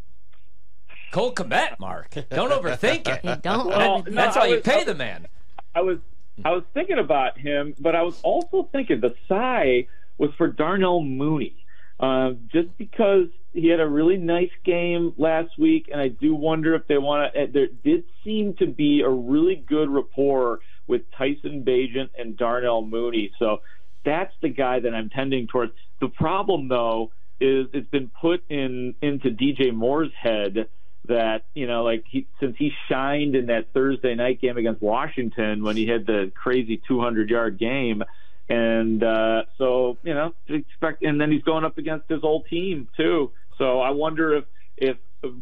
Cole 1.11 1.33
Kmet, 1.33 1.79
Mark. 1.79 2.11
Don't 2.29 2.51
overthink 2.51 3.07
it. 3.07 3.41
Don't. 3.43 3.67
Well, 3.67 4.03
no, 4.03 4.11
That's 4.11 4.35
why 4.35 4.43
I 4.43 4.47
you 4.47 4.55
was- 4.55 4.63
pay 4.63 4.83
the 4.83 4.95
man. 4.95 5.27
I 5.75 5.81
was 5.81 5.99
I 6.43 6.51
was 6.51 6.63
thinking 6.73 6.99
about 6.99 7.37
him, 7.37 7.73
but 7.79 7.95
I 7.95 8.01
was 8.03 8.19
also 8.21 8.69
thinking 8.71 8.99
the 9.01 9.15
sigh 9.27 9.87
was 10.17 10.31
for 10.37 10.47
Darnell 10.47 11.01
Mooney, 11.01 11.55
uh, 11.99 12.31
just 12.51 12.75
because 12.77 13.27
he 13.53 13.67
had 13.69 13.79
a 13.79 13.87
really 13.87 14.17
nice 14.17 14.51
game 14.63 15.13
last 15.17 15.57
week, 15.57 15.89
and 15.91 15.99
I 16.01 16.09
do 16.09 16.35
wonder 16.35 16.75
if 16.75 16.87
they 16.87 16.97
want 16.97 17.33
to. 17.33 17.47
There 17.47 17.67
did 17.83 18.03
seem 18.23 18.55
to 18.55 18.67
be 18.67 19.01
a 19.01 19.09
really 19.09 19.55
good 19.55 19.89
rapport 19.89 20.59
with 20.87 21.01
Tyson 21.17 21.63
Bagent 21.63 22.09
and 22.17 22.37
Darnell 22.37 22.81
Mooney, 22.83 23.31
so 23.39 23.61
that's 24.05 24.33
the 24.41 24.49
guy 24.49 24.79
that 24.79 24.93
I'm 24.93 25.09
tending 25.09 25.47
towards. 25.47 25.73
The 26.01 26.07
problem, 26.09 26.67
though, 26.67 27.11
is 27.39 27.67
it's 27.73 27.89
been 27.89 28.09
put 28.21 28.43
in 28.49 28.95
into 29.01 29.29
DJ 29.29 29.73
Moore's 29.73 30.11
head 30.19 30.67
that 31.07 31.43
you 31.53 31.67
know, 31.67 31.83
like 31.83 32.05
he, 32.09 32.27
since 32.39 32.55
he 32.57 32.71
shined 32.89 33.35
in 33.35 33.47
that 33.47 33.73
Thursday 33.73 34.15
night 34.15 34.41
game 34.41 34.57
against 34.57 34.81
Washington 34.81 35.63
when 35.63 35.75
he 35.75 35.87
had 35.87 36.05
the 36.05 36.31
crazy 36.35 36.81
200 36.87 37.29
yard 37.29 37.57
game, 37.57 38.03
and 38.49 39.03
uh, 39.03 39.43
so 39.57 39.97
you 40.03 40.13
know, 40.13 40.33
expect, 40.47 41.03
and 41.03 41.19
then 41.19 41.31
he's 41.31 41.43
going 41.43 41.65
up 41.65 41.77
against 41.77 42.09
his 42.09 42.23
old 42.23 42.45
team 42.49 42.87
too. 42.97 43.31
So 43.57 43.81
I 43.81 43.91
wonder 43.91 44.35
if 44.35 44.45
if 44.77 44.97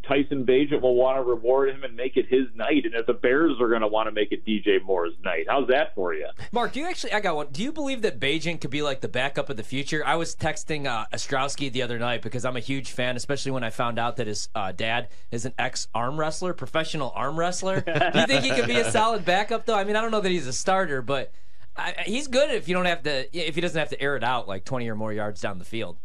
Tyson 0.07 0.45
Bagent 0.45 0.81
will 0.81 0.95
want 0.95 1.17
to 1.17 1.21
reward 1.21 1.69
him 1.69 1.83
and 1.83 1.95
make 1.95 2.15
it 2.15 2.25
his 2.29 2.45
night, 2.55 2.85
and 2.85 2.93
if 2.93 3.05
the 3.05 3.13
Bears 3.13 3.55
are 3.59 3.67
going 3.67 3.81
to 3.81 3.87
want 3.87 4.07
to 4.07 4.11
make 4.11 4.31
it 4.31 4.45
DJ 4.45 4.81
Moore's 4.81 5.13
night. 5.23 5.45
How's 5.49 5.67
that 5.67 5.93
for 5.95 6.13
you? 6.13 6.27
Mark, 6.53 6.71
do 6.71 6.79
you 6.79 6.85
actually? 6.87 7.11
I 7.11 7.19
got 7.19 7.35
one. 7.35 7.47
Do 7.51 7.61
you 7.61 7.73
believe 7.73 8.01
that 8.03 8.19
Bagent 8.19 8.61
could 8.61 8.71
be 8.71 8.81
like 8.81 9.01
the 9.01 9.09
backup 9.09 9.49
of 9.49 9.57
the 9.57 9.63
future? 9.63 10.01
I 10.05 10.15
was 10.15 10.35
texting 10.35 10.87
uh, 10.87 11.05
Ostrowski 11.13 11.71
the 11.71 11.81
other 11.81 11.99
night 11.99 12.21
because 12.21 12.45
I'm 12.45 12.55
a 12.55 12.61
huge 12.61 12.91
fan, 12.91 13.17
especially 13.17 13.51
when 13.51 13.63
I 13.63 13.69
found 13.69 13.99
out 13.99 14.15
that 14.15 14.27
his 14.27 14.47
uh, 14.55 14.71
dad 14.71 15.09
is 15.31 15.45
an 15.45 15.53
ex 15.59 15.89
arm 15.93 16.17
wrestler, 16.17 16.53
professional 16.53 17.11
arm 17.13 17.37
wrestler. 17.37 17.81
do 18.13 18.19
you 18.19 18.27
think 18.27 18.43
he 18.43 18.51
could 18.51 18.67
be 18.67 18.77
a 18.77 18.89
solid 18.89 19.25
backup 19.25 19.65
though? 19.65 19.77
I 19.77 19.83
mean, 19.83 19.97
I 19.97 20.01
don't 20.01 20.11
know 20.11 20.21
that 20.21 20.31
he's 20.31 20.47
a 20.47 20.53
starter, 20.53 21.01
but 21.01 21.33
I, 21.75 21.95
he's 22.05 22.27
good 22.27 22.49
if 22.49 22.69
you 22.69 22.75
don't 22.75 22.85
have 22.85 23.03
to. 23.03 23.37
If 23.37 23.55
he 23.55 23.61
doesn't 23.61 23.77
have 23.77 23.89
to 23.89 24.01
air 24.01 24.15
it 24.15 24.23
out 24.23 24.47
like 24.47 24.63
20 24.63 24.87
or 24.89 24.95
more 24.95 25.11
yards 25.11 25.41
down 25.41 25.59
the 25.59 25.65
field. 25.65 25.97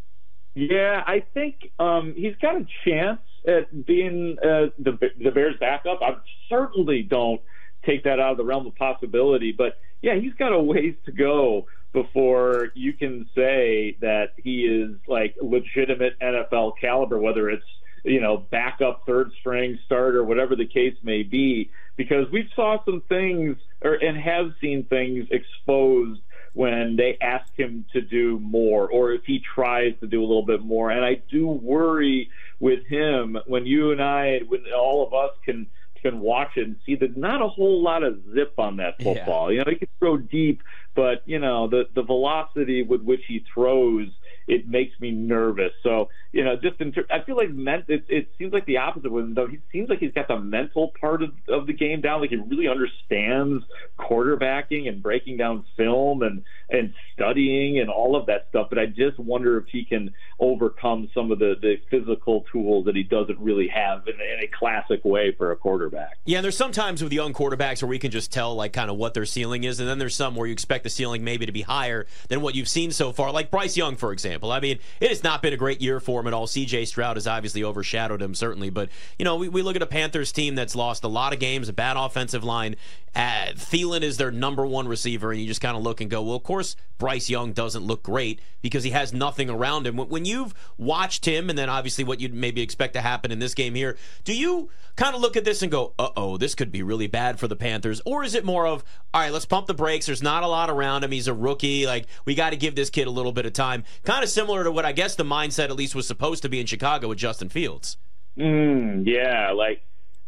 Yeah, 0.55 1.05
I 1.07 1.25
think 1.33 1.71
um, 1.79 2.15
he's 2.17 2.35
got 2.43 2.57
a 2.57 2.67
chance 2.85 3.21
at 3.47 3.87
being 3.87 4.37
uh, 4.43 4.67
the 4.79 4.99
the 5.23 5.31
Bears' 5.31 5.57
backup. 5.59 6.01
I 6.03 6.17
certainly 6.49 7.03
don't 7.03 7.41
take 7.85 8.05
that 8.05 8.21
out 8.21 8.33
of 8.33 8.37
the 8.37 8.45
realm 8.45 8.67
of 8.67 8.75
possibility, 8.77 9.53
but 9.53 9.79
yeah, 10.03 10.15
he's 10.15 10.35
got 10.35 10.53
a 10.53 10.61
ways 10.61 10.95
to 11.07 11.13
go 11.13 11.67
before 11.93 12.69
you 12.75 12.93
can 12.93 13.27
say 13.35 13.97
that 14.01 14.31
he 14.37 14.63
is 14.63 14.97
like 15.09 15.35
legitimate 15.43 16.19
NFL 16.21 16.75
caliber, 16.81 17.19
whether 17.19 17.51
it's 17.51 17.65
you 18.05 18.21
know 18.21 18.47
backup, 18.51 19.03
third 19.07 19.31
string, 19.41 19.79
starter, 19.87 20.25
whatever 20.25 20.57
the 20.57 20.67
case 20.67 20.97
may 21.03 21.23
be. 21.23 21.71
Because 21.97 22.27
we 22.33 22.49
saw 22.57 22.83
some 22.85 23.03
things, 23.09 23.57
or 23.83 23.95
and 23.95 24.17
have 24.19 24.53
seen 24.61 24.85
things 24.85 25.27
exposed 25.31 26.21
when 26.53 26.97
they 26.97 27.17
ask 27.21 27.47
him 27.57 27.85
to 27.93 28.01
do 28.01 28.39
more 28.41 28.91
or 28.91 29.13
if 29.13 29.23
he 29.25 29.41
tries 29.55 29.93
to 30.01 30.07
do 30.07 30.21
a 30.21 30.27
little 30.27 30.45
bit 30.45 30.63
more. 30.63 30.91
And 30.91 31.05
I 31.05 31.23
do 31.31 31.47
worry 31.47 32.29
with 32.61 32.87
him 32.87 33.39
when 33.47 33.67
you 33.67 33.91
and 33.91 34.03
I, 34.03 34.41
when 34.47 34.65
all 34.77 35.07
of 35.07 35.13
us 35.13 35.31
can 35.45 35.67
can 36.01 36.21
watch 36.21 36.53
it 36.57 36.67
and 36.67 36.77
see 36.87 36.95
that 36.97 37.17
not 37.17 37.43
a 37.43 37.49
whole 37.49 37.83
lot 37.83 38.03
of 38.03 38.19
zip 38.35 38.55
on 38.57 38.77
that 38.79 39.03
football. 39.03 39.53
You 39.53 39.59
know, 39.59 39.65
he 39.69 39.77
can 39.77 39.89
throw 39.99 40.17
deep, 40.17 40.63
but 40.95 41.23
you 41.27 41.39
know 41.39 41.69
the 41.69 41.85
the 41.95 42.03
velocity 42.03 42.83
with 42.83 43.03
which 43.03 43.23
he 43.27 43.45
throws 43.53 44.09
it 44.51 44.69
makes 44.69 44.99
me 45.01 45.13
nervous. 45.13 45.73
So 45.83 46.09
you 46.33 46.45
know, 46.45 46.57
just 46.57 46.81
in 46.81 46.93
ter- 46.93 47.07
I 47.11 47.25
feel 47.25 47.37
like 47.37 47.51
ment- 47.51 47.87
it, 47.89 48.05
it 48.09 48.29
seems 48.39 48.53
like 48.53 48.67
the 48.67 48.79
opposite 48.79 49.11
with 49.11 49.25
him. 49.25 49.35
Though 49.35 49.47
he 49.47 49.59
seems 49.73 49.89
like 49.89 50.01
he's 50.01 50.13
got 50.13 50.29
the 50.29 50.39
mental 50.39 50.93
part 51.01 51.23
of, 51.23 51.31
of 51.49 51.67
the 51.67 51.73
game 51.73 52.01
down. 52.01 52.21
Like 52.21 52.31
he 52.31 52.37
really 52.37 52.69
understands 52.69 53.65
quarterbacking 53.99 54.89
and 54.89 55.03
breaking 55.03 55.37
down 55.37 55.65
film 55.77 56.23
and 56.23 56.43
and 56.69 56.93
studying 57.15 57.79
and 57.79 57.91
all 57.91 58.17
of 58.17 58.27
that 58.27 58.47
stuff. 58.51 58.69
But 58.71 58.79
I 58.79 58.87
just 58.87 59.19
wonder 59.19 59.57
if 59.59 59.67
he 59.69 59.85
can 59.85 60.13
overcome 60.39 61.09
some 61.15 61.31
of 61.31 61.39
the 61.39 61.55
the 61.61 61.77
physical 61.91 62.45
tools 62.53 62.87
that 62.87 62.97
he 62.97 63.05
doesn't 63.05 63.39
really 63.39 63.69
have 63.69 64.07
in, 64.09 64.15
in 64.15 64.45
a 64.45 64.49
classic 64.49 65.05
way 65.05 65.33
for 65.37 65.53
a 65.53 65.57
quarterback. 65.57 66.19
Yeah, 66.25 66.39
and 66.39 66.45
there's 66.45 66.57
some 66.57 66.73
times 66.73 67.03
with 67.03 67.13
young 67.13 67.33
quarterbacks 67.33 67.83
where 67.83 67.89
we 67.89 67.99
can 67.99 68.11
just 68.11 68.33
tell 68.33 68.55
like 68.55 68.73
kind 68.73 68.91
of 68.91 68.97
what 68.97 69.15
their 69.15 69.27
ceiling 69.27 69.65
is, 69.65 69.79
and 69.79 69.89
then 69.89 69.99
there's 69.99 70.17
some 70.17 70.35
where 70.35 70.47
you 70.47 70.53
expect 70.53 70.85
the 70.85 70.91
ceiling 70.91 71.23
maybe 71.23 71.47
to 71.47 71.53
be 71.53 71.63
higher 71.63 72.07
than 72.29 72.41
what 72.41 72.55
you've 72.55 72.69
seen 72.69 72.91
so 72.91 73.13
far, 73.13 73.33
like 73.33 73.51
Bryce 73.51 73.77
Young, 73.77 73.97
for 73.97 74.13
example. 74.13 74.40
I 74.49 74.61
mean, 74.61 74.79
it 75.01 75.09
has 75.09 75.23
not 75.23 75.43
been 75.43 75.53
a 75.53 75.57
great 75.57 75.81
year 75.81 76.01
for 76.01 76.21
him 76.21 76.27
at 76.27 76.33
all. 76.33 76.47
CJ 76.47 76.87
Stroud 76.87 77.17
has 77.17 77.27
obviously 77.27 77.65
overshadowed 77.65 78.23
him, 78.23 78.35
certainly, 78.35 78.71
but 78.71 78.89
you 79.19 79.25
know, 79.25 79.37
we, 79.37 79.49
we 79.49 79.63
look 79.63 79.77
at 79.77 79.83
a 79.83 79.87
Panthers 79.87 80.33
team 80.33 80.55
that's 80.55 80.75
lost 80.75 81.05
a 81.05 81.09
lot 81.09 81.33
of 81.33 81.39
games, 81.39 81.69
a 81.69 81.73
bad 81.73 81.97
offensive 81.97 82.45
line. 82.45 82.77
Uh, 83.15 83.53
Thielen 83.55 84.03
is 84.03 84.19
their 84.19 84.31
number 84.31 84.65
one 84.65 84.87
receiver, 84.87 85.33
and 85.33 85.41
you 85.41 85.47
just 85.47 85.61
kind 85.61 85.77
of 85.77 85.83
look 85.83 86.01
and 86.01 86.09
go, 86.09 86.23
well, 86.23 86.37
of 86.37 86.45
course, 86.45 86.77
Bryce 86.99 87.29
Young 87.29 87.53
doesn't 87.53 87.83
look 87.83 88.05
great 88.05 88.41
because 88.63 88.85
he 88.85 88.91
has 88.91 89.13
nothing 89.13 89.51
around 89.51 89.87
him. 89.87 89.97
When, 89.97 90.09
when 90.09 90.25
you've 90.25 90.55
watched 90.79 91.25
him, 91.25 91.51
and 91.51 91.59
then 91.59 91.69
obviously 91.69 92.05
what 92.05 92.21
you'd 92.21 92.33
maybe 92.33 92.61
expect 92.61 92.95
to 92.95 93.01
happen 93.01 93.33
in 93.33 93.41
this 93.41 93.55
game 93.55 93.75
here, 93.75 93.97
do 94.23 94.33
you 94.33 94.71
kind 94.95 95.17
of 95.17 95.21
look 95.21 95.37
at 95.37 95.45
this 95.45 95.63
and 95.63 95.73
go, 95.73 95.93
uh 95.99 96.11
oh, 96.17 96.37
this 96.37 96.55
could 96.55 96.71
be 96.71 96.83
really 96.83 97.09
bad 97.09 97.41
for 97.41 97.49
the 97.49 97.57
Panthers? 97.57 98.01
Or 98.05 98.23
is 98.23 98.35
it 98.35 98.45
more 98.45 98.67
of, 98.67 98.85
all 99.13 99.23
right, 99.23 99.33
let's 99.33 99.47
pump 99.47 99.67
the 99.67 99.75
brakes. 99.75 100.07
There's 100.07 100.23
not 100.23 100.45
a 100.45 100.47
lot 100.47 100.71
around 100.71 101.03
him. 101.03 101.11
He's 101.11 101.27
a 101.27 101.35
rookie. 101.35 101.87
Like, 101.87 102.07
we 102.25 102.37
got 102.37 102.51
to 102.51 102.57
give 102.57 102.77
this 102.77 102.91
kid 102.91 103.09
a 103.09 103.11
little 103.11 103.33
bit 103.33 103.47
of 103.47 103.53
time. 103.53 103.83
Kind 104.05 104.23
of 104.23 104.30
similar 104.33 104.65
to 104.65 104.73
what 104.73 104.85
I 104.85 104.93
guess 104.93 105.15
the 105.15 105.25
mindset 105.25 105.65
at 105.65 105.77
least 105.77 105.95
was 105.95 106.07
supposed 106.07 106.43
to 106.43 106.49
be 106.49 106.61
in 106.61 106.67
Chicago 106.67 107.09
with 107.09 107.19
Justin 107.19 107.49
Fields. 107.49 107.97
Mm, 108.39 109.07
yeah, 109.07 109.53
like, 109.53 109.83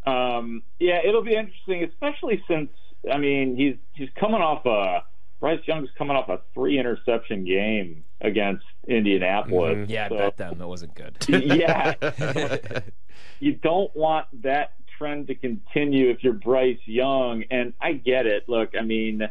um, 0.06 0.62
yeah, 0.78 1.00
it'll 1.04 1.22
be 1.24 1.34
interesting, 1.34 1.84
especially 1.84 2.42
since 2.48 2.70
I 3.10 3.18
mean 3.18 3.56
he's 3.56 3.76
he's 3.94 4.10
coming 4.18 4.40
off 4.40 4.66
a 4.66 5.04
Bryce 5.40 5.60
Young's 5.66 5.88
coming 5.96 6.16
off 6.16 6.28
a 6.28 6.40
three 6.54 6.78
interception 6.78 7.44
game 7.44 8.04
against 8.20 8.64
Indianapolis. 8.86 9.76
Mm-hmm. 9.76 9.90
Yeah, 9.90 10.06
I 10.06 10.08
bet 10.08 10.36
them 10.36 10.58
that 10.58 10.68
wasn't 10.68 10.94
good. 10.94 11.16
yeah, 11.28 11.94
you 13.40 13.54
don't 13.54 13.94
want 13.96 14.26
that 14.42 14.72
trend 14.98 15.28
to 15.28 15.34
continue 15.34 16.10
if 16.10 16.22
you're 16.22 16.32
Bryce 16.32 16.78
Young, 16.84 17.44
and 17.50 17.72
I 17.80 17.92
get 17.92 18.26
it. 18.26 18.48
Look, 18.48 18.74
I 18.78 18.82
mean. 18.82 19.28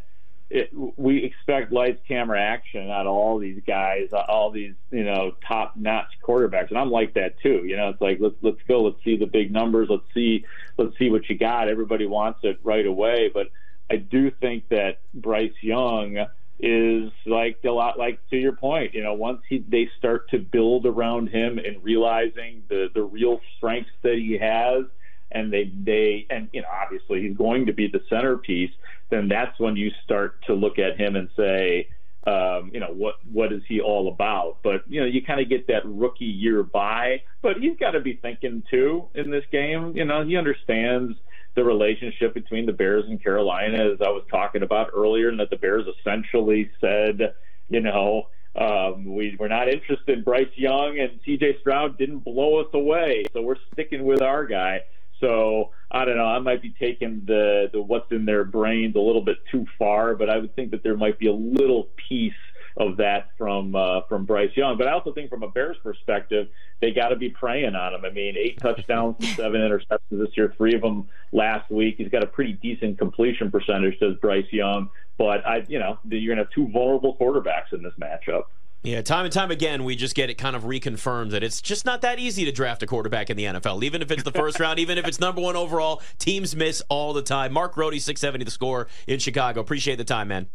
It, 0.54 0.70
we 0.98 1.24
expect 1.24 1.72
lights, 1.72 2.02
camera, 2.06 2.42
action 2.42 2.90
out 2.90 3.08
of 3.08 3.14
all 3.14 3.40
these 3.40 3.62
guys, 3.66 4.10
uh, 4.12 4.26
all 4.28 4.52
these 4.52 4.74
you 4.92 5.06
know 5.06 5.34
top-notch 5.48 6.10
quarterbacks, 6.22 6.70
and 6.70 6.78
I'm 6.78 6.92
like 6.92 7.14
that 7.14 7.40
too. 7.40 7.64
You 7.66 7.78
know, 7.78 7.88
it's 7.90 8.02
like 8.02 8.18
let's 8.20 8.36
let's 8.42 8.62
go, 8.68 8.84
let's 8.84 9.02
see 9.04 9.16
the 9.16 9.28
big 9.28 9.52
numbers, 9.52 9.88
let's 9.90 10.04
see 10.14 10.44
let's 10.78 10.98
see 10.98 11.10
what 11.10 11.30
you 11.30 11.38
got. 11.38 11.70
Everybody 11.70 12.06
wants 12.06 12.40
it 12.44 12.60
right 12.64 12.86
away, 12.86 13.32
but 13.34 13.48
I 13.90 13.96
do 13.96 14.30
think 14.30 14.68
that 14.70 15.00
Bryce 15.14 15.54
Young 15.62 16.26
is 16.60 17.12
like 17.26 17.58
a 17.64 17.72
lot 17.72 17.98
like 17.98 18.20
to 18.30 18.38
your 18.38 18.54
point. 18.54 18.94
You 18.94 19.04
know, 19.04 19.14
once 19.14 19.42
he 19.48 19.64
they 19.68 19.90
start 19.98 20.30
to 20.32 20.40
build 20.40 20.86
around 20.86 21.30
him 21.30 21.60
and 21.60 21.82
realizing 21.82 22.64
the 22.68 22.90
the 22.94 23.04
real 23.04 23.40
strengths 23.58 23.92
that 24.02 24.16
he 24.16 24.38
has 24.38 24.84
and 25.32 25.52
they 25.52 25.72
they 25.84 26.26
and 26.30 26.50
you 26.52 26.62
know 26.62 26.68
obviously 26.72 27.22
he's 27.22 27.38
going 27.38 27.66
to 27.66 27.74
be 27.74 27.88
the 27.88 28.02
centerpiece 28.10 28.72
then 29.12 29.28
that's 29.28 29.60
when 29.60 29.76
you 29.76 29.92
start 30.04 30.42
to 30.48 30.54
look 30.54 30.80
at 30.80 31.00
him 31.00 31.16
and 31.16 31.30
say 31.38 31.88
um, 32.26 32.70
you 32.74 32.80
know 32.80 32.94
what 32.94 33.16
what 33.32 33.52
is 33.52 33.62
he 33.68 33.82
all 33.82 34.08
about? 34.08 34.58
But 34.64 34.84
you 34.88 35.02
know 35.02 35.08
you 35.08 35.24
kind 35.24 35.40
of 35.40 35.50
get 35.50 35.68
that 35.68 35.86
rookie 35.86 36.26
year 36.26 36.64
by 36.64 37.22
but 37.42 37.58
he's 37.58 37.78
got 37.80 37.92
to 37.92 38.00
be 38.00 38.14
thinking 38.14 38.64
too 38.70 39.08
in 39.14 39.30
this 39.30 39.44
game. 39.52 39.94
You 39.96 40.06
know 40.06 40.24
he 40.24 40.38
understands 40.38 41.18
the 41.56 41.64
relationship 41.64 42.34
between 42.34 42.66
the 42.66 42.74
Bears 42.74 43.04
and 43.08 43.22
Carolina 43.22 43.92
as 43.92 44.00
I 44.02 44.10
was 44.10 44.24
talking 44.32 44.64
about 44.64 44.92
earlier 44.96 45.30
and 45.30 45.40
that 45.40 45.50
the 45.50 45.58
Bears 45.58 45.86
essentially 46.00 46.70
said 46.80 47.34
you 47.70 47.82
know 47.82 48.28
um, 48.56 49.06
we, 49.16 49.36
we're 49.40 49.48
not 49.48 49.70
interested 49.70 50.18
in 50.18 50.24
Bryce 50.24 50.48
Young 50.56 51.00
and 51.00 51.20
CJ 51.26 51.62
Stroud 51.62 51.98
didn't 51.98 52.20
blow 52.20 52.60
us 52.60 52.68
away. 52.74 53.24
So 53.34 53.42
we're 53.42 53.56
sticking 53.72 54.04
with 54.04 54.22
our 54.22 54.46
guy. 54.46 54.82
So 55.22 55.72
I 55.92 56.06
don't 56.06 56.16
know. 56.16 56.26
I 56.26 56.40
might 56.40 56.62
be 56.62 56.74
taking 56.80 57.24
the 57.26 57.70
the 57.72 57.82
what's 57.82 58.12
in 58.12 58.26
their 58.26 58.46
brains 58.46 58.96
a 58.96 59.00
little 59.00 59.22
bit 59.22 59.38
too 59.52 59.66
far, 59.78 60.16
but 60.16 60.30
I 60.30 60.38
would 60.38 60.56
think 60.56 60.72
that 60.72 60.84
there 60.84 60.96
might 60.96 61.20
be 61.20 61.28
a 61.28 61.34
little 61.34 61.90
piece 62.08 62.34
of 62.78 62.98
that 62.98 63.32
from 63.38 63.76
uh, 63.76 64.02
from 64.08 64.26
Bryce 64.26 64.56
Young. 64.56 64.78
But 64.78 64.88
I 64.88 64.94
also 64.94 65.14
think 65.14 65.30
from 65.30 65.44
a 65.44 65.50
Bears 65.50 65.78
perspective, 65.84 66.48
they 66.80 66.92
got 66.92 67.10
to 67.10 67.18
be 67.18 67.30
preying 67.30 67.76
on 67.76 67.94
him. 67.94 68.06
I 68.06 68.10
mean, 68.10 68.36
eight 68.38 68.58
touchdowns, 68.62 69.18
seven 69.36 69.62
interceptions 69.62 70.00
this 70.12 70.30
year, 70.38 70.54
three 70.58 70.76
of 70.76 70.82
them 70.82 71.10
last 71.34 71.70
week. 71.70 71.96
He's 71.98 72.10
got 72.10 72.24
a 72.24 72.28
pretty 72.28 72.54
decent 72.54 72.98
completion 72.98 73.52
percentage, 73.52 74.00
does 74.00 74.16
Bryce 74.22 74.52
Young. 74.52 74.90
But 75.18 75.46
I, 75.46 75.66
you 75.68 75.80
know, 75.80 76.00
you're 76.10 76.34
gonna 76.34 76.46
have 76.46 76.54
two 76.54 76.70
vulnerable 76.70 77.18
quarterbacks 77.18 77.74
in 77.74 77.84
this 77.84 77.94
matchup. 78.02 78.44
Yeah, 78.84 79.02
time 79.04 79.26
and 79.26 79.34
time 79.34 79.52
again, 79.52 79.84
we 79.84 79.96
just 79.96 80.16
get 80.16 80.32
it 80.32 80.36
kind 80.40 80.56
of 80.56 80.64
reconfirmed 80.64 81.30
that 81.32 81.44
it's 81.44 81.62
just 81.62 81.86
not 81.86 82.02
that 82.02 82.18
easy 82.18 82.46
to 82.46 82.52
draft 82.52 82.82
a 82.82 82.88
quarterback 82.88 83.30
in 83.30 83.38
the 83.38 83.44
NFL. 83.44 83.84
Even 83.84 84.02
if 84.02 84.10
it's 84.10 84.24
the 84.24 84.32
first 84.32 84.60
round, 84.60 84.80
even 84.80 84.98
if 84.98 85.06
it's 85.08 85.20
number 85.20 85.40
one 85.40 85.56
overall, 85.56 86.02
teams 86.18 86.56
miss 86.56 86.82
all 86.90 87.14
the 87.14 87.22
time. 87.22 87.54
Mark 87.54 87.76
Grote, 87.76 87.94
670 87.94 88.44
the 88.46 88.50
score 88.50 88.88
in 89.06 89.20
Chicago. 89.20 89.62
Appreciate 89.62 89.98
the 89.98 90.04
time, 90.04 90.30
man. 90.30 90.48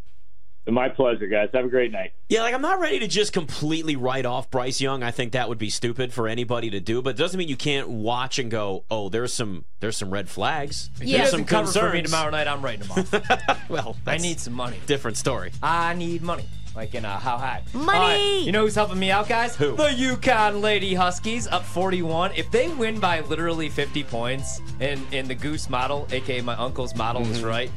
My 0.69 0.89
pleasure, 0.89 1.29
guys. 1.29 1.51
Have 1.55 1.65
a 1.65 1.69
great 1.69 1.93
night. 1.93 2.11
Yeah, 2.29 2.43
like 2.43 2.53
I'm 2.53 2.61
not 2.61 2.81
ready 2.81 2.99
to 2.99 3.07
just 3.07 3.33
completely 3.33 3.95
write 3.95 4.27
off 4.27 4.51
Bryce 4.51 4.81
Young. 4.81 5.05
I 5.05 5.13
think 5.13 5.31
that 5.31 5.49
would 5.49 5.59
be 5.59 5.71
stupid 5.71 6.13
for 6.13 6.27
anybody 6.27 6.71
to 6.71 6.81
do, 6.81 7.01
but 7.03 7.11
it 7.11 7.17
doesn't 7.17 7.39
mean 7.39 7.47
you 7.47 7.57
can't 7.57 7.89
watch 7.89 8.41
and 8.41 8.51
go, 8.51 8.85
"Oh, 8.91 9.09
there's 9.09 9.33
some 9.33 9.65
there's 9.79 9.97
some 9.97 10.11
red 10.11 10.29
flags." 10.29 10.91
Yeah. 11.01 11.19
There's 11.19 11.31
some 11.31 11.39
some 11.41 11.47
cover 11.47 11.65
concerns. 11.67 11.91
for 11.91 11.95
me 11.95 12.03
tomorrow 12.03 12.31
night. 12.31 12.49
I'm 12.49 12.63
writing 12.63 12.89
them 12.89 12.91
off. 12.91 13.69
Well, 13.69 13.97
I 14.09 14.17
need 14.17 14.41
some 14.41 14.55
money. 14.55 14.81
different 14.87 15.17
story. 15.17 15.53
I 15.63 15.95
need 15.95 16.23
money. 16.23 16.47
Like 16.77 16.95
in 16.95 17.05
uh, 17.07 17.19
how 17.19 17.39
high? 17.39 17.63
Money! 17.73 17.99
All 17.99 18.05
right, 18.09 18.43
You 18.45 18.53
know 18.53 18.63
who's 18.65 18.75
helping 18.75 18.99
me 18.99 19.11
out, 19.11 19.29
guys? 19.29 19.57
Who? 19.57 19.75
The 19.77 19.85
UConn 19.89 20.61
Lady 20.61 20.93
Huskies 20.95 21.47
up 21.47 21.65
41. 21.65 22.33
If 22.37 22.51
they 22.51 22.69
win 22.69 23.01
by 23.01 23.21
literally 23.21 23.69
50 23.71 24.05
points, 24.05 24.61
and 24.81 25.01
and 25.13 25.27
the 25.27 25.35
Goose 25.35 25.71
model, 25.71 26.07
aka 26.13 26.41
my 26.43 26.55
uncle's 26.57 26.95
model, 26.95 27.23
is 27.23 27.39
Mm-hmm. 27.39 27.47
right. 27.47 27.71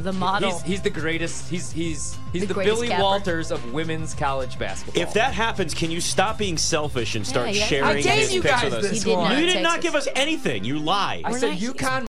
The 0.00 0.14
model. 0.14 0.50
He's, 0.50 0.62
he's 0.62 0.80
the 0.82 0.88
greatest. 0.88 1.50
He's 1.50 1.70
he's 1.70 2.16
he's 2.32 2.46
The 2.48 2.54
the, 2.54 2.64
Billy 2.64 2.88
capper. 2.88 3.02
Walters 3.02 3.50
of 3.50 3.72
women's 3.74 4.14
college 4.14 4.58
basketball. 4.58 5.02
If 5.02 5.12
that 5.12 5.34
happens, 5.34 5.74
can 5.74 5.90
you 5.90 6.00
stop 6.00 6.38
being 6.38 6.56
selfish 6.56 7.16
and 7.16 7.26
start 7.26 7.48
Yeah, 7.48 7.52
yeah. 7.52 7.66
sharing 7.66 7.84
I 7.98 8.00
gave 8.00 8.18
his 8.20 8.34
you 8.34 8.40
picks 8.40 8.54
guys 8.62 8.64
with 8.64 8.72
us? 8.84 8.88
this 8.90 9.02
He 9.02 9.10
did 9.10 9.16
not 9.18 9.38
You 9.38 9.46
did 9.46 9.62
not 9.62 9.82
give 9.82 9.94
us 9.94 10.08
anything. 10.16 10.64
You 10.64 10.78
lied. 10.78 11.22
I 11.26 11.32
We're 11.32 11.38
said 11.38 11.50
not- 11.50 11.58
UConn 11.58 12.08